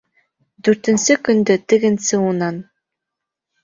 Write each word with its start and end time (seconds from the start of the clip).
Дүртенсе 0.67 1.19
көндө 1.29 1.59
тегенсе 1.69 2.25
унан: 2.33 2.63